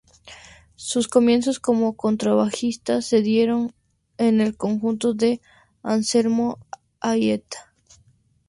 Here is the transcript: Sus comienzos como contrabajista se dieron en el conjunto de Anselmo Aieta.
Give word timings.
Sus 0.77 1.07
comienzos 1.07 1.59
como 1.59 1.95
contrabajista 1.95 3.03
se 3.03 3.21
dieron 3.21 3.71
en 4.17 4.41
el 4.41 4.57
conjunto 4.57 5.13
de 5.13 5.41
Anselmo 5.83 6.57
Aieta. 6.99 7.71